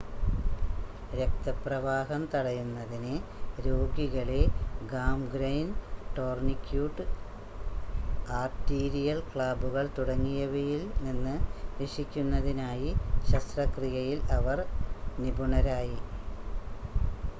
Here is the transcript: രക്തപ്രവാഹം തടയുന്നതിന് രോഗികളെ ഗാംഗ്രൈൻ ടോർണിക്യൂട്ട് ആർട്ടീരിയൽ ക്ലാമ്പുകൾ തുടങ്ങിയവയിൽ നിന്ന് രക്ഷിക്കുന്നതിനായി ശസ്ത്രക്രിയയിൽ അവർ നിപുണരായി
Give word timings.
രക്തപ്രവാഹം 1.17 2.21
തടയുന്നതിന് 2.31 3.11
രോഗികളെ 3.65 4.39
ഗാംഗ്രൈൻ 4.91 5.67
ടോർണിക്യൂട്ട് 6.15 7.03
ആർട്ടീരിയൽ 8.39 9.19
ക്ലാമ്പുകൾ 9.29 9.85
തുടങ്ങിയവയിൽ 9.97 10.81
നിന്ന് 11.05 11.35
രക്ഷിക്കുന്നതിനായി 11.79 12.89
ശസ്ത്രക്രിയയിൽ 13.31 14.21
അവർ 14.39 14.61
നിപുണരായി 15.19 15.99